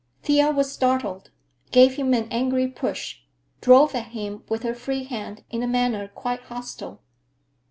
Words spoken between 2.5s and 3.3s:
push,